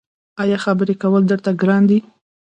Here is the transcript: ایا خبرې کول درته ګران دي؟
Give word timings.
ایا 0.41 0.57
خبرې 0.65 0.95
کول 1.01 1.23
درته 1.31 1.51
ګران 1.61 1.83
دي؟ 1.89 1.99